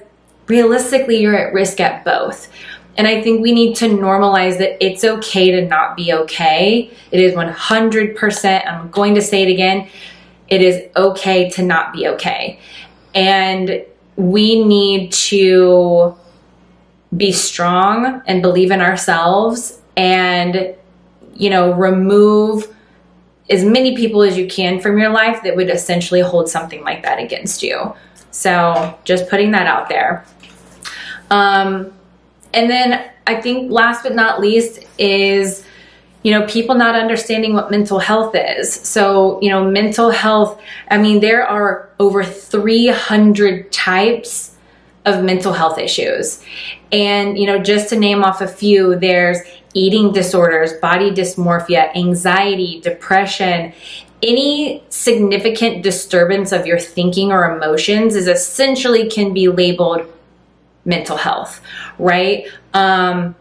realistically, 0.48 1.18
you're 1.18 1.36
at 1.36 1.54
risk 1.54 1.80
at 1.80 2.06
both. 2.06 2.50
And 2.98 3.08
I 3.08 3.22
think 3.22 3.42
we 3.42 3.52
need 3.52 3.76
to 3.78 3.86
normalize 3.86 4.58
that 4.58 4.84
it's 4.84 5.04
okay 5.04 5.52
to 5.52 5.66
not 5.66 5.96
be 5.96 6.12
okay. 6.14 6.92
It 7.12 7.20
is 7.20 7.34
100%, 7.34 8.68
I'm 8.68 8.90
going 8.90 9.14
to 9.16 9.22
say 9.22 9.44
it 9.44 9.52
again, 9.52 9.88
it 10.48 10.62
is 10.62 10.84
okay 10.96 11.50
to 11.52 11.64
not 11.64 11.94
be 11.94 12.08
okay. 12.08 12.60
And 13.14 13.86
we 14.16 14.64
need 14.64 15.12
to 15.14 16.16
be 17.16 17.32
strong 17.32 18.22
and 18.26 18.42
believe 18.42 18.72
in 18.72 18.82
ourselves 18.82 19.80
and, 19.96 20.76
you 21.36 21.50
know, 21.52 21.74
remove 21.74 22.74
as 23.50 23.64
many 23.64 23.96
people 23.96 24.24
as 24.24 24.38
you 24.38 24.48
can 24.48 24.82
from 24.82 24.98
your 24.98 25.10
life 25.10 25.42
that 25.44 25.56
would 25.56 25.70
essentially 25.70 26.22
hold 26.22 26.50
something 26.50 26.84
like 26.84 27.04
that 27.04 27.20
against 27.20 27.62
you. 27.64 27.94
So 28.32 28.98
just 29.04 29.30
putting 29.30 29.52
that 29.52 29.68
out 29.68 29.88
there. 29.88 30.26
Um, 31.30 31.94
and 32.58 32.72
then 32.72 33.08
I 33.28 33.40
think 33.40 33.72
last 33.72 34.02
but 34.02 34.16
not 34.16 34.42
least 34.42 34.80
is, 34.98 35.64
you 36.24 36.32
know, 36.32 36.48
people 36.48 36.74
not 36.74 36.96
understanding 36.96 37.54
what 37.54 37.70
mental 37.70 38.00
health 38.00 38.34
is. 38.34 38.74
So, 38.74 39.40
you 39.44 39.50
know, 39.50 39.70
mental 39.70 40.10
health, 40.10 40.60
I 40.90 40.98
mean, 40.98 41.20
there 41.20 41.46
are 41.46 41.88
over 42.00 42.24
300 42.24 43.72
types 43.72 44.58
of 45.06 45.24
mental 45.24 45.54
health 45.54 45.78
issues. 45.78 46.44
And, 46.92 47.38
you 47.38 47.46
know, 47.46 47.60
just 47.60 47.90
to 47.90 47.96
name 47.96 48.24
off 48.24 48.42
a 48.42 48.48
few, 48.48 48.96
there's 48.96 49.38
eating 49.76 50.12
disorders, 50.12 50.74
body 50.82 51.12
dysmorphia, 51.12 51.96
anxiety, 51.96 52.82
depression, 52.82 53.72
any 54.24 54.84
significant 54.90 55.84
disturbance 55.84 56.52
of 56.52 56.66
your 56.66 56.80
thinking 56.80 57.32
or 57.32 57.56
emotions 57.56 58.16
is 58.16 58.28
essentially 58.28 59.08
can 59.12 59.32
be 59.32 59.48
labeled 59.48 60.12
mental 60.88 61.18
health, 61.18 61.62
right? 62.00 62.48
Um, 62.74 63.36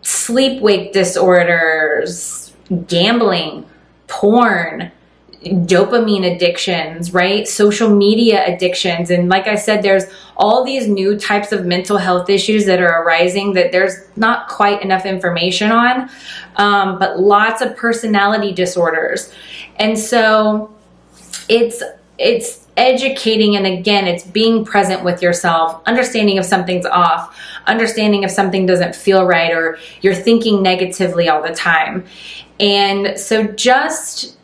sleep 0.00 0.62
wake 0.62 0.92
disorders, 0.92 2.54
gambling, 2.86 3.66
porn, 4.06 4.90
dopamine 5.42 6.34
addictions, 6.34 7.12
right? 7.12 7.48
Social 7.48 7.90
media 7.90 8.46
addictions. 8.46 9.10
And 9.10 9.28
like 9.28 9.48
I 9.48 9.56
said, 9.56 9.82
there's 9.82 10.04
all 10.36 10.64
these 10.64 10.86
new 10.86 11.18
types 11.18 11.50
of 11.50 11.66
mental 11.66 11.98
health 11.98 12.30
issues 12.30 12.64
that 12.66 12.80
are 12.80 13.02
arising 13.02 13.52
that 13.54 13.72
there's 13.72 13.94
not 14.16 14.48
quite 14.48 14.82
enough 14.82 15.04
information 15.04 15.72
on, 15.72 16.08
um, 16.56 16.98
but 16.98 17.18
lots 17.18 17.60
of 17.60 17.76
personality 17.76 18.52
disorders. 18.52 19.32
And 19.76 19.98
so 19.98 20.72
it's, 21.48 21.82
it's 22.18 22.66
educating 22.76 23.56
and 23.56 23.66
again 23.66 24.06
it's 24.06 24.24
being 24.24 24.64
present 24.64 25.04
with 25.04 25.20
yourself 25.20 25.82
understanding 25.86 26.36
if 26.36 26.44
something's 26.44 26.86
off 26.86 27.36
understanding 27.66 28.22
if 28.22 28.30
something 28.30 28.66
doesn't 28.66 28.94
feel 28.94 29.24
right 29.24 29.52
or 29.52 29.78
you're 30.00 30.14
thinking 30.14 30.62
negatively 30.62 31.28
all 31.28 31.42
the 31.42 31.54
time. 31.54 32.04
And 32.60 33.18
so 33.18 33.44
just 33.44 34.36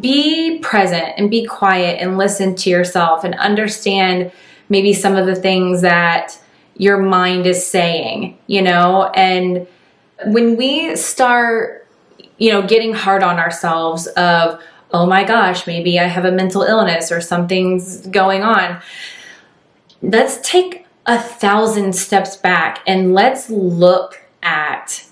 be 0.00 0.58
present 0.60 1.14
and 1.16 1.30
be 1.30 1.44
quiet 1.46 2.00
and 2.00 2.18
listen 2.18 2.54
to 2.56 2.70
yourself 2.70 3.24
and 3.24 3.34
understand 3.36 4.32
maybe 4.68 4.92
some 4.92 5.14
of 5.14 5.26
the 5.26 5.34
things 5.34 5.82
that 5.82 6.38
your 6.76 6.98
mind 6.98 7.46
is 7.46 7.64
saying 7.66 8.38
you 8.46 8.62
know? 8.62 9.10
And 9.14 9.66
when 10.26 10.56
we 10.56 10.96
start 10.96 11.86
you 12.38 12.50
know 12.50 12.66
getting 12.66 12.92
hard 12.92 13.22
on 13.22 13.38
ourselves 13.38 14.06
of 14.08 14.60
oh 14.94 15.06
my 15.06 15.24
gosh, 15.24 15.66
maybe 15.66 15.98
I 15.98 16.04
have 16.04 16.24
a 16.24 16.30
mental 16.30 16.62
illness 16.62 17.10
or 17.10 17.20
something's 17.20 18.06
going 18.06 18.44
on. 18.44 18.80
Let's 20.00 20.40
take 20.48 20.86
a 21.04 21.18
thousand 21.20 21.96
steps 21.96 22.36
back 22.36 22.78
and 22.86 23.12
let's 23.12 23.50
look 23.50 24.22
at 24.40 25.04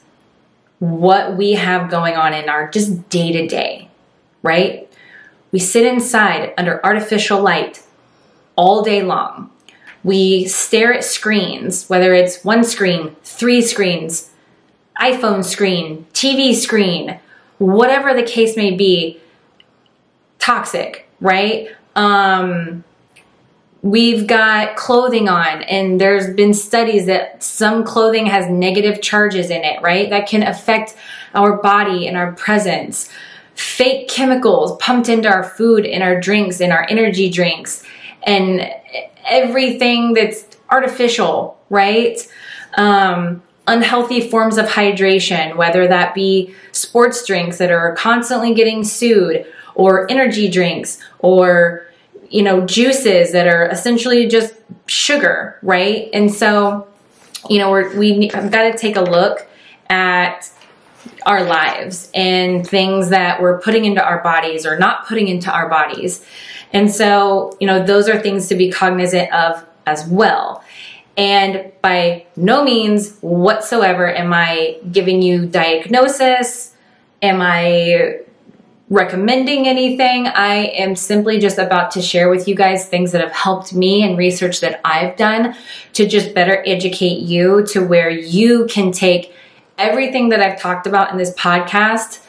what 0.79 1.37
we 1.37 1.55
have 1.55 1.91
going 1.91 2.15
on 2.15 2.33
in 2.33 2.49
our 2.49 2.71
just 2.71 3.09
day 3.09 3.33
to 3.33 3.49
day, 3.49 3.89
right? 4.45 4.89
We 5.51 5.59
sit 5.59 5.85
inside 5.85 6.55
under 6.57 6.85
artificial 6.87 7.43
light 7.43 7.83
all 8.55 8.85
day 8.85 9.03
long. 9.03 9.51
We 10.05 10.47
stare 10.47 10.95
at 10.95 11.03
screens, 11.03 11.89
whether 11.89 12.15
it's 12.15 12.45
one 12.45 12.63
screen, 12.63 13.17
three 13.25 13.61
screens, 13.61 14.31
iPhone 15.01 15.45
screen, 15.45 16.07
TV 16.13 16.55
screen, 16.55 17.19
whatever 17.59 18.15
the 18.15 18.23
case 18.23 18.57
may 18.57 18.71
be 18.71 19.19
toxic, 20.43 21.09
right? 21.21 21.69
Um, 21.95 22.83
we've 23.83 24.27
got 24.27 24.77
clothing 24.77 25.29
on 25.29 25.63
and 25.63 26.01
there's 26.01 26.35
been 26.35 26.53
studies 26.53 27.07
that 27.07 27.43
some 27.43 27.85
clothing 27.85 28.27
has 28.27 28.49
negative 28.49 29.01
charges 29.01 29.51
in 29.51 29.63
it, 29.63 29.81
right? 29.83 30.11
That 30.11 30.29
can 30.29 30.43
affect 30.43 30.97
our 31.35 31.57
body 31.63 32.09
and 32.09 32.17
our 32.17 32.33
presence. 32.33 33.09
Fake 33.55 34.09
chemicals 34.09 34.77
pumped 34.79 35.09
into 35.09 35.29
our 35.29 35.45
food, 35.45 35.85
in 35.85 36.03
our 36.03 36.19
drinks, 36.21 36.61
in 36.61 36.73
our 36.73 36.87
energy 36.89 37.31
drinks, 37.31 37.85
and 38.25 38.69
everything 39.25 40.13
that's 40.15 40.47
artificial, 40.71 41.61
right? 41.71 42.27
Um, 42.77 43.43
unhealthy 43.69 44.29
forms 44.29 44.59
of 44.59 44.67
hydration, 44.67 45.57
whether 45.57 45.87
that 45.87 46.15
be 46.15 46.53
sports 46.73 47.25
drinks 47.25 47.59
that 47.59 47.71
are 47.71 47.95
constantly 47.95 48.55
getting 48.55 48.83
sued 48.83 49.47
or 49.75 50.11
energy 50.11 50.49
drinks 50.49 50.99
or 51.19 51.87
you 52.29 52.43
know 52.43 52.67
juices 52.67 53.33
that 53.33 53.47
are 53.47 53.67
essentially 53.67 54.27
just 54.27 54.55
sugar 54.87 55.59
right? 55.63 56.09
And 56.13 56.33
so 56.33 56.89
you 57.49 57.59
know 57.59 57.71
we're, 57.71 57.97
we 57.97 58.29
have 58.29 58.51
got 58.51 58.71
to 58.71 58.77
take 58.77 58.97
a 58.97 59.03
look 59.03 59.47
at 59.89 60.51
our 61.27 61.45
lives 61.45 62.11
and 62.15 62.67
things 62.67 63.11
that 63.11 63.41
we're 63.41 63.61
putting 63.61 63.85
into 63.85 64.05
our 64.05 64.23
bodies 64.23 64.65
or 64.65 64.79
not 64.79 65.07
putting 65.07 65.29
into 65.29 65.51
our 65.51 65.69
bodies. 65.69 66.25
And 66.73 66.91
so 66.91 67.57
you 67.61 67.67
know 67.67 67.85
those 67.85 68.09
are 68.09 68.19
things 68.21 68.49
to 68.49 68.55
be 68.55 68.71
cognizant 68.71 69.33
of 69.33 69.65
as 69.87 70.07
well. 70.07 70.63
And 71.17 71.73
by 71.83 72.27
no 72.37 72.65
means 72.65 73.19
whatsoever 73.19 74.09
am 74.09 74.33
i 74.33 74.79
giving 74.91 75.21
you 75.21 75.45
diagnosis 75.45 76.75
am 77.21 77.41
i 77.43 78.21
recommending 78.93 79.67
anything. 79.67 80.27
I 80.27 80.67
am 80.75 80.95
simply 80.97 81.39
just 81.39 81.57
about 81.57 81.91
to 81.93 82.03
share 82.03 82.29
with 82.29 82.47
you 82.47 82.55
guys 82.55 82.87
things 82.87 83.11
that 83.13 83.23
have 83.23 83.33
helped 83.33 83.73
me 83.73 84.03
and 84.03 84.19
research 84.19 84.61
that 84.61 84.83
I've 84.85 85.17
done 85.17 85.57
to 85.95 86.07
just 86.07 86.35
better 86.35 86.63
educate 86.67 87.21
you 87.21 87.65
to 87.69 87.83
where 87.83 88.11
you 88.11 88.67
can 88.67 88.93
take 88.93 89.35
everything 89.79 90.29
that 90.29 90.43
I've 90.43 90.61
talked 90.61 90.87
about 90.87 91.11
in 91.11 91.17
this 91.17 91.33
podcast. 91.35 92.21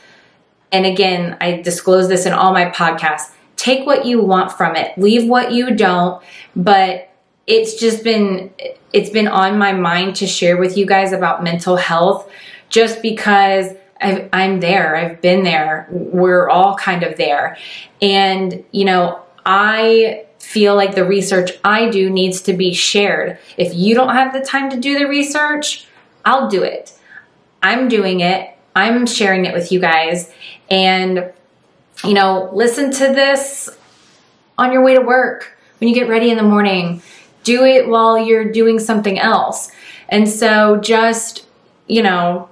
And 0.72 0.86
again, 0.86 1.36
I 1.42 1.62
disclose 1.62 2.08
this 2.08 2.26
in 2.26 2.32
all 2.32 2.54
my 2.54 2.70
podcasts. 2.70 3.32
Take 3.58 3.86
what 3.86 4.06
you 4.06 4.22
want 4.22 4.54
from 4.54 4.78
it, 4.78 4.98
leave 4.98 5.30
what 5.30 5.52
you 5.52 5.76
don't, 5.76 6.24
but 6.56 7.10
it's 7.46 7.78
just 7.78 8.06
been 8.06 8.54
it's 8.94 9.10
been 9.10 9.28
on 9.28 9.58
my 9.58 9.74
mind 9.74 10.16
to 10.16 10.28
share 10.28 10.56
with 10.56 10.78
you 10.78 10.86
guys 10.86 11.12
about 11.12 11.44
mental 11.44 11.76
health 11.76 12.32
just 12.70 13.02
because 13.02 13.74
i 14.04 14.44
am 14.44 14.60
there. 14.60 14.96
I've 14.96 15.22
been 15.22 15.44
there. 15.44 15.88
We're 15.90 16.50
all 16.50 16.76
kind 16.76 17.04
of 17.04 17.18
there. 17.18 17.58
And, 18.02 18.64
you 18.72 18.86
know, 18.86 19.22
I 19.46 20.26
feel 20.40 20.76
like 20.76 20.96
the 20.96 21.06
research 21.06 21.52
I 21.64 21.90
do 21.90 22.10
needs 22.10 22.42
to 22.44 22.54
be 22.54 22.74
shared. 22.74 23.40
If 23.58 23.74
you 23.74 23.96
don't 23.96 24.14
have 24.14 24.34
the 24.34 24.42
time 24.42 24.70
to 24.72 24.80
do 24.80 25.00
the 25.00 25.08
research, 25.08 25.88
I'll 26.26 26.50
do 26.50 26.64
it. 26.64 26.98
I'm 27.62 27.88
doing 27.88 28.20
it. 28.20 28.50
I'm 28.76 29.06
sharing 29.06 29.46
it 29.46 29.54
with 29.54 29.72
you 29.72 29.80
guys. 29.80 30.32
And, 30.70 31.32
you 32.04 32.14
know, 32.14 32.50
listen 32.54 32.92
to 32.92 33.08
this 33.08 33.70
on 34.58 34.72
your 34.72 34.84
way 34.84 34.96
to 34.96 35.02
work, 35.02 35.58
when 35.80 35.88
you 35.88 35.96
get 35.96 36.10
ready 36.10 36.30
in 36.30 36.38
the 36.38 36.44
morning. 36.44 37.02
Do 37.44 37.66
it 37.66 37.88
while 37.88 38.18
you're 38.18 38.52
doing 38.52 38.80
something 38.80 39.20
else. 39.20 39.72
And 40.10 40.30
so 40.30 40.78
just, 40.78 41.46
you 41.88 42.02
know, 42.02 42.50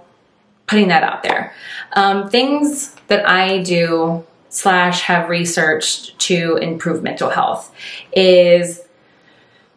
putting 0.71 0.87
that 0.87 1.03
out 1.03 1.21
there. 1.21 1.53
Um, 1.93 2.29
things 2.29 2.95
that 3.07 3.27
I 3.27 3.61
do 3.61 4.25
slash 4.49 5.01
have 5.01 5.29
researched 5.29 6.17
to 6.19 6.55
improve 6.57 7.03
mental 7.03 7.29
health 7.29 7.73
is 8.13 8.81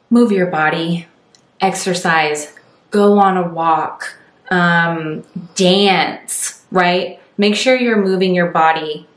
move 0.08 0.30
your 0.30 0.46
body, 0.46 1.06
exercise, 1.60 2.54
go 2.90 3.18
on 3.18 3.36
a 3.36 3.48
walk, 3.48 4.16
um, 4.50 5.24
dance, 5.56 6.64
right? 6.70 7.20
Make 7.36 7.56
sure 7.56 7.76
you're 7.76 8.02
moving 8.02 8.32
your 8.32 8.50
body 8.52 9.08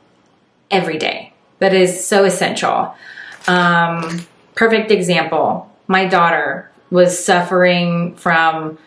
every 0.71 0.97
day. 0.97 1.31
That 1.59 1.75
is 1.75 2.05
so 2.05 2.25
essential. 2.25 2.95
Um, 3.47 4.25
perfect 4.55 4.89
example 4.91 5.71
my 5.87 6.05
daughter 6.05 6.69
was 6.89 7.23
suffering 7.23 8.15
from 8.15 8.77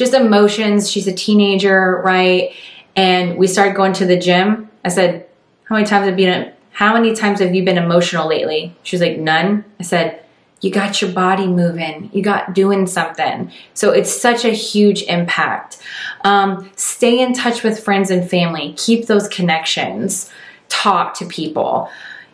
just 0.00 0.14
emotions. 0.14 0.90
She's 0.90 1.06
a 1.06 1.12
teenager, 1.12 2.00
right? 2.02 2.54
And 2.96 3.36
we 3.36 3.46
started 3.46 3.76
going 3.76 3.92
to 3.94 4.06
the 4.06 4.18
gym. 4.18 4.70
I 4.82 4.88
said, 4.88 5.26
How 5.64 5.74
many 5.74 5.86
times 5.86 6.06
have 6.06 6.18
you 6.18 6.26
been 6.26 6.52
how 6.72 6.94
many 6.94 7.14
times 7.14 7.40
have 7.40 7.54
you 7.54 7.62
been 7.62 7.76
emotional 7.76 8.26
lately? 8.26 8.74
She 8.82 8.96
was 8.96 9.02
like, 9.02 9.18
None. 9.18 9.62
I 9.78 9.82
said, 9.82 10.24
You 10.62 10.70
got 10.70 11.02
your 11.02 11.12
body 11.12 11.46
moving, 11.46 12.08
you 12.14 12.22
got 12.22 12.54
doing 12.54 12.86
something. 12.86 13.52
So 13.74 13.90
it's 13.90 14.10
such 14.10 14.46
a 14.46 14.50
huge 14.52 15.02
impact. 15.02 15.78
Um, 16.24 16.70
stay 16.76 17.20
in 17.20 17.34
touch 17.34 17.62
with 17.62 17.84
friends 17.84 18.10
and 18.10 18.28
family, 18.28 18.74
keep 18.78 19.06
those 19.06 19.28
connections, 19.28 20.30
talk 20.70 21.12
to 21.18 21.26
people 21.26 21.90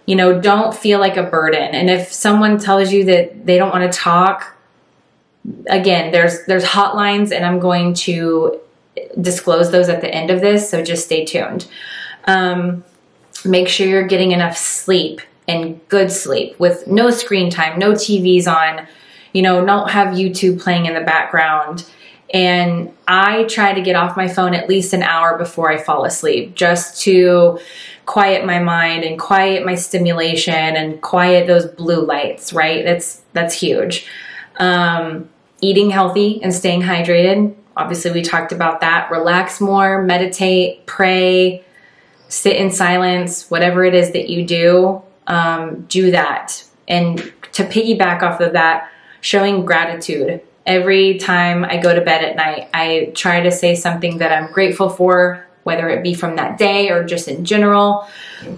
you 0.08 0.14
know, 0.14 0.40
don't 0.40 0.72
feel 0.72 1.00
like 1.00 1.16
a 1.16 1.24
burden. 1.24 1.74
And 1.74 1.90
if 1.90 2.12
someone 2.12 2.58
tells 2.60 2.92
you 2.92 3.02
that 3.06 3.44
they 3.44 3.58
don't 3.58 3.72
want 3.72 3.92
to 3.92 3.98
talk, 3.98 4.55
again, 5.66 6.12
there's 6.12 6.44
there's 6.46 6.64
hotlines 6.64 7.34
and 7.34 7.44
I'm 7.44 7.58
going 7.58 7.94
to 7.94 8.60
disclose 9.20 9.70
those 9.70 9.88
at 9.88 10.00
the 10.00 10.12
end 10.12 10.30
of 10.30 10.40
this, 10.40 10.70
so 10.70 10.82
just 10.82 11.04
stay 11.04 11.24
tuned. 11.24 11.66
Um, 12.24 12.84
make 13.44 13.68
sure 13.68 13.86
you're 13.86 14.06
getting 14.06 14.32
enough 14.32 14.56
sleep 14.56 15.20
and 15.48 15.86
good 15.88 16.10
sleep 16.10 16.58
with 16.58 16.86
no 16.86 17.10
screen 17.10 17.50
time, 17.50 17.78
no 17.78 17.92
TVs 17.92 18.46
on, 18.46 18.86
you 19.32 19.42
know, 19.42 19.64
don't 19.64 19.90
have 19.90 20.08
YouTube 20.14 20.60
playing 20.60 20.86
in 20.86 20.94
the 20.94 21.00
background. 21.00 21.88
And 22.34 22.92
I 23.06 23.44
try 23.44 23.72
to 23.72 23.80
get 23.80 23.94
off 23.94 24.16
my 24.16 24.26
phone 24.26 24.52
at 24.54 24.68
least 24.68 24.92
an 24.92 25.04
hour 25.04 25.38
before 25.38 25.70
I 25.70 25.78
fall 25.78 26.04
asleep 26.04 26.56
just 26.56 27.00
to 27.02 27.60
quiet 28.04 28.44
my 28.44 28.58
mind 28.58 29.04
and 29.04 29.18
quiet 29.18 29.64
my 29.64 29.76
stimulation 29.76 30.54
and 30.54 31.00
quiet 31.00 31.46
those 31.46 31.66
blue 31.66 32.04
lights, 32.04 32.52
right? 32.52 32.84
That's 32.84 33.22
that's 33.32 33.54
huge. 33.54 34.08
Um, 34.56 35.28
eating 35.60 35.90
healthy 35.90 36.42
and 36.42 36.54
staying 36.54 36.82
hydrated. 36.82 37.54
Obviously, 37.76 38.10
we 38.12 38.22
talked 38.22 38.52
about 38.52 38.80
that. 38.80 39.10
Relax 39.10 39.60
more, 39.60 40.02
meditate, 40.02 40.86
pray, 40.86 41.64
sit 42.28 42.56
in 42.56 42.70
silence, 42.70 43.50
whatever 43.50 43.84
it 43.84 43.94
is 43.94 44.12
that 44.12 44.28
you 44.28 44.46
do, 44.46 45.02
um, 45.26 45.82
do 45.88 46.10
that. 46.10 46.64
And 46.88 47.18
to 47.52 47.64
piggyback 47.64 48.22
off 48.22 48.40
of 48.40 48.52
that, 48.52 48.90
showing 49.20 49.64
gratitude. 49.64 50.40
Every 50.64 51.18
time 51.18 51.64
I 51.64 51.76
go 51.76 51.94
to 51.94 52.00
bed 52.00 52.24
at 52.24 52.36
night, 52.36 52.68
I 52.74 53.12
try 53.14 53.40
to 53.40 53.52
say 53.52 53.74
something 53.76 54.18
that 54.18 54.32
I'm 54.32 54.52
grateful 54.52 54.88
for 54.88 55.46
whether 55.66 55.88
it 55.88 56.00
be 56.00 56.14
from 56.14 56.36
that 56.36 56.58
day 56.58 56.90
or 56.90 57.02
just 57.02 57.26
in 57.26 57.44
general. 57.44 58.06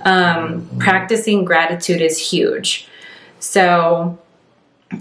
Um, 0.04 0.68
practicing 0.78 1.46
gratitude 1.46 2.02
is 2.02 2.18
huge. 2.18 2.86
So, 3.40 4.18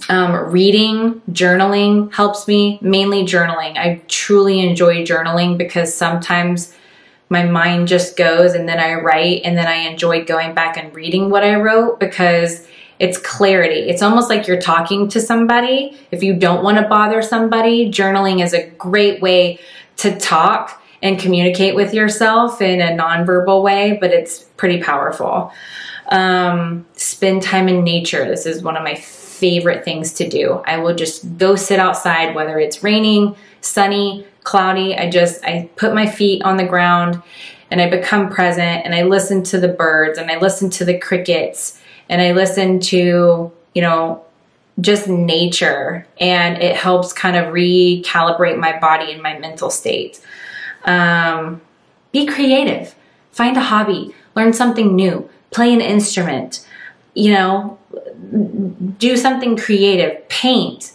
um, 0.09 0.51
reading, 0.51 1.21
journaling 1.31 2.13
helps 2.13 2.47
me, 2.47 2.77
mainly 2.81 3.23
journaling. 3.23 3.77
I 3.77 4.01
truly 4.07 4.59
enjoy 4.59 5.05
journaling 5.05 5.57
because 5.57 5.93
sometimes 5.93 6.73
my 7.29 7.43
mind 7.43 7.87
just 7.87 8.17
goes 8.17 8.53
and 8.53 8.67
then 8.67 8.79
I 8.79 8.95
write 8.95 9.41
and 9.43 9.57
then 9.57 9.67
I 9.67 9.89
enjoy 9.89 10.25
going 10.25 10.53
back 10.53 10.77
and 10.77 10.93
reading 10.95 11.29
what 11.29 11.43
I 11.43 11.55
wrote 11.55 11.99
because 11.99 12.67
it's 12.99 13.17
clarity. 13.17 13.89
It's 13.89 14.01
almost 14.01 14.29
like 14.29 14.47
you're 14.47 14.61
talking 14.61 15.07
to 15.09 15.21
somebody. 15.21 15.97
If 16.11 16.23
you 16.23 16.35
don't 16.35 16.63
want 16.63 16.77
to 16.77 16.87
bother 16.87 17.21
somebody, 17.21 17.91
journaling 17.91 18.43
is 18.43 18.53
a 18.53 18.67
great 18.71 19.21
way 19.21 19.59
to 19.97 20.17
talk 20.17 20.81
and 21.01 21.19
communicate 21.19 21.75
with 21.75 21.93
yourself 21.93 22.61
in 22.61 22.81
a 22.81 22.97
nonverbal 22.97 23.61
way, 23.61 23.97
but 24.01 24.11
it's 24.11 24.39
pretty 24.57 24.81
powerful. 24.81 25.51
Um, 26.09 26.85
spend 26.93 27.43
time 27.43 27.67
in 27.67 27.83
nature. 27.83 28.25
This 28.25 28.45
is 28.45 28.63
one 28.63 28.77
of 28.77 28.83
my 28.83 28.95
favorite 29.37 29.85
things 29.85 30.13
to 30.13 30.27
do. 30.27 30.61
I 30.65 30.77
will 30.77 30.95
just 30.95 31.37
go 31.37 31.55
sit 31.55 31.79
outside, 31.79 32.35
whether 32.35 32.59
it's 32.59 32.83
raining, 32.83 33.35
sunny, 33.61 34.25
cloudy. 34.43 34.97
I 34.97 35.09
just, 35.09 35.43
I 35.43 35.69
put 35.75 35.93
my 35.93 36.07
feet 36.07 36.41
on 36.43 36.57
the 36.57 36.65
ground 36.65 37.21
and 37.69 37.81
I 37.81 37.89
become 37.89 38.29
present 38.29 38.85
and 38.85 38.95
I 38.95 39.03
listen 39.03 39.43
to 39.43 39.59
the 39.59 39.67
birds 39.67 40.17
and 40.17 40.31
I 40.31 40.37
listen 40.39 40.69
to 40.71 40.85
the 40.85 40.97
crickets 40.97 41.79
and 42.09 42.21
I 42.21 42.31
listen 42.31 42.79
to, 42.79 43.51
you 43.73 43.81
know, 43.81 44.23
just 44.79 45.07
nature 45.07 46.07
and 46.19 46.61
it 46.61 46.75
helps 46.75 47.11
kind 47.11 47.35
of 47.35 47.53
recalibrate 47.53 48.57
my 48.57 48.79
body 48.79 49.11
and 49.11 49.21
my 49.21 49.37
mental 49.37 49.69
state. 49.69 50.21
Um, 50.85 51.61
be 52.11 52.25
creative. 52.25 52.95
Find 53.31 53.57
a 53.57 53.61
hobby. 53.61 54.15
Learn 54.35 54.53
something 54.53 54.95
new. 54.95 55.29
Play 55.51 55.73
an 55.73 55.81
instrument. 55.81 56.65
You 57.17 57.33
know, 57.33 57.79
do 58.99 59.17
something 59.17 59.57
creative. 59.57 60.27
Paint. 60.29 60.91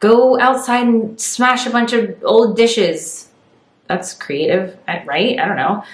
Go 0.00 0.38
outside 0.40 0.86
and 0.86 1.20
smash 1.20 1.66
a 1.66 1.70
bunch 1.70 1.92
of 1.92 2.22
old 2.24 2.56
dishes. 2.56 3.28
That's 3.86 4.14
creative, 4.14 4.76
right? 4.86 5.38
I 5.38 5.46
don't 5.46 5.56
know. 5.56 5.84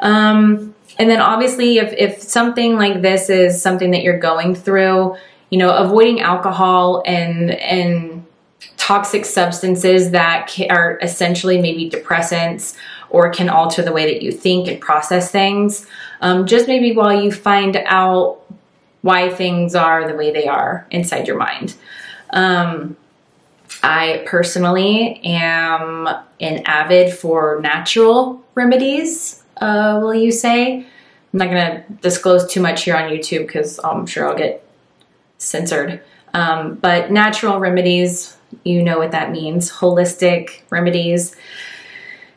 Um, 0.00 0.74
and 0.98 1.08
then 1.10 1.20
obviously, 1.20 1.78
if, 1.78 1.92
if 1.94 2.22
something 2.22 2.76
like 2.76 3.02
this 3.02 3.30
is 3.30 3.60
something 3.60 3.90
that 3.92 4.02
you're 4.02 4.18
going 4.18 4.54
through, 4.54 5.16
you 5.50 5.58
know, 5.58 5.70
avoiding 5.74 6.20
alcohol 6.20 7.02
and, 7.06 7.50
and 7.52 8.26
toxic 8.76 9.24
substances 9.24 10.10
that 10.10 10.54
are 10.70 10.98
essentially 11.00 11.60
maybe 11.60 11.88
depressants 11.90 12.76
or 13.10 13.30
can 13.30 13.48
alter 13.48 13.82
the 13.82 13.92
way 13.92 14.12
that 14.12 14.22
you 14.22 14.32
think 14.32 14.68
and 14.68 14.80
process 14.80 15.30
things. 15.30 15.86
Um, 16.20 16.46
just 16.46 16.66
maybe 16.66 16.92
while 16.92 17.22
you 17.22 17.32
find 17.32 17.76
out 17.86 18.42
why 19.06 19.30
things 19.30 19.76
are 19.76 20.04
the 20.08 20.16
way 20.16 20.32
they 20.32 20.48
are 20.48 20.84
inside 20.90 21.28
your 21.28 21.38
mind. 21.38 21.76
Um, 22.30 22.96
I 23.84 24.24
personally 24.26 25.20
am 25.24 26.08
an 26.40 26.62
avid 26.66 27.14
for 27.14 27.60
natural 27.62 28.44
remedies, 28.56 29.44
uh, 29.58 30.00
will 30.02 30.12
you 30.12 30.32
say? 30.32 30.78
I'm 31.32 31.38
not 31.38 31.50
going 31.50 31.76
to 31.76 31.92
disclose 32.02 32.50
too 32.52 32.60
much 32.60 32.82
here 32.82 32.96
on 32.96 33.08
YouTube 33.08 33.46
because 33.46 33.78
I'm 33.84 34.06
sure 34.06 34.28
I'll 34.28 34.36
get 34.36 34.66
censored. 35.38 36.02
Um, 36.34 36.74
but 36.74 37.12
natural 37.12 37.60
remedies, 37.60 38.36
you 38.64 38.82
know 38.82 38.98
what 38.98 39.12
that 39.12 39.30
means 39.30 39.70
holistic 39.70 40.62
remedies. 40.70 41.36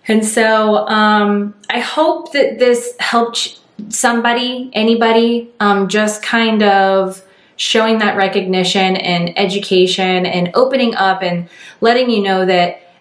And 0.07 0.23
so 0.23 0.87
um, 0.87 1.55
I 1.71 1.79
hope 1.79 2.31
that 2.33 2.59
this 2.59 2.93
helped 2.99 3.59
somebody, 3.89 4.69
anybody, 4.73 5.49
um, 5.59 5.87
just 5.87 6.21
kind 6.21 6.61
of 6.61 7.23
showing 7.55 7.99
that 7.99 8.15
recognition 8.15 8.95
and 8.95 9.37
education 9.37 10.25
and 10.25 10.49
opening 10.53 10.95
up 10.95 11.21
and 11.21 11.49
letting 11.81 12.09
you 12.09 12.21
know 12.21 12.45
that 12.45 12.93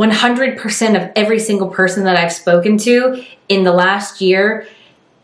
100% 0.00 0.96
of 0.96 1.12
every 1.14 1.38
single 1.38 1.68
person 1.68 2.04
that 2.04 2.16
I've 2.16 2.32
spoken 2.32 2.78
to 2.78 3.24
in 3.48 3.64
the 3.64 3.72
last 3.72 4.20
year 4.20 4.66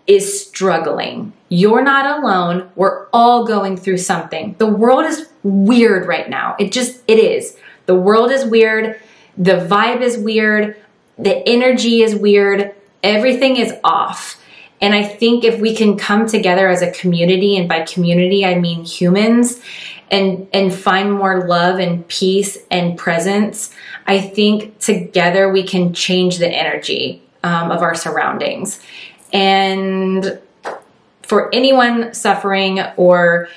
is 0.06 0.46
struggling. 0.46 1.32
You're 1.48 1.82
not 1.82 2.18
alone. 2.18 2.70
We're 2.76 3.06
all 3.12 3.46
going 3.46 3.76
through 3.76 3.98
something. 3.98 4.54
The 4.58 4.66
world 4.66 5.04
is 5.04 5.28
weird 5.42 6.06
right 6.06 6.28
now. 6.28 6.56
It 6.60 6.72
just, 6.72 7.02
it 7.08 7.18
is. 7.18 7.56
The 7.86 7.94
world 7.94 8.30
is 8.30 8.44
weird. 8.44 9.00
The 9.38 9.66
vibe 9.68 10.00
is 10.00 10.18
weird. 10.18 10.76
The 11.18 11.36
energy 11.48 12.02
is 12.02 12.14
weird. 12.14 12.74
Everything 13.02 13.56
is 13.56 13.72
off. 13.82 14.40
And 14.80 14.94
I 14.94 15.02
think 15.02 15.44
if 15.44 15.60
we 15.60 15.74
can 15.74 15.96
come 15.96 16.26
together 16.26 16.68
as 16.68 16.82
a 16.82 16.90
community, 16.90 17.56
and 17.56 17.68
by 17.68 17.82
community, 17.82 18.44
I 18.44 18.58
mean 18.58 18.84
humans, 18.84 19.60
and, 20.10 20.46
and 20.52 20.72
find 20.72 21.12
more 21.12 21.46
love 21.46 21.78
and 21.78 22.06
peace 22.08 22.58
and 22.70 22.98
presence, 22.98 23.72
I 24.06 24.20
think 24.20 24.78
together 24.78 25.50
we 25.50 25.64
can 25.64 25.92
change 25.94 26.38
the 26.38 26.48
energy 26.48 27.22
um, 27.42 27.70
of 27.70 27.82
our 27.82 27.94
surroundings. 27.94 28.80
And 29.32 30.38
for 31.22 31.52
anyone 31.54 32.14
suffering 32.14 32.80
or 32.96 33.48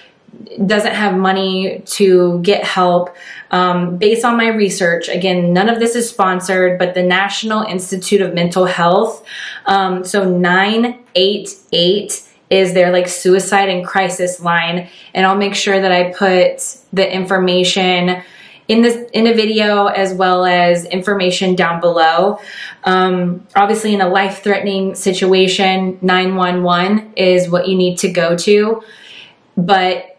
doesn't 0.66 0.94
have 0.94 1.16
money 1.16 1.82
to 1.86 2.40
get 2.42 2.64
help. 2.64 3.16
Um, 3.52 3.98
based 3.98 4.24
on 4.24 4.38
my 4.38 4.48
research, 4.48 5.10
again, 5.10 5.54
none 5.54 5.70
of 5.70 5.80
this 5.80 5.96
is 5.96 6.10
sponsored, 6.10 6.78
but 6.80 6.94
the 6.94 7.04
National 7.04 7.64
Institute 7.64 8.22
of 8.22 8.34
Mental 8.34 8.66
Health, 8.66 9.24
um, 9.66 10.04
so 10.04 10.30
988 10.30 12.24
is 12.50 12.74
their 12.74 12.92
like 12.92 13.08
suicide 13.08 13.70
and 13.70 13.86
crisis 13.86 14.40
line. 14.40 14.90
And 15.14 15.26
I'll 15.26 15.38
make 15.38 15.56
sure 15.56 15.80
that 15.80 15.92
I 15.92 16.12
put 16.12 16.78
the 16.92 17.12
information 17.12 18.24
in 18.68 18.82
this 18.82 19.10
in 19.14 19.26
a 19.26 19.34
video 19.34 19.88
as 19.88 20.14
well 20.14 20.46
as 20.46 20.86
information 20.86 21.56
down 21.56 21.82
below. 21.82 22.40
Um, 22.84 23.48
obviously, 23.56 23.94
in 23.94 24.02
a 24.02 24.08
life 24.08 24.44
threatening 24.44 24.96
situation, 24.96 25.98
nine 26.02 26.36
one 26.36 26.64
one 26.64 27.14
is 27.16 27.50
what 27.50 27.68
you 27.68 27.76
need 27.76 27.98
to 28.00 28.12
go 28.12 28.38
to. 28.38 28.84
But 29.58 30.19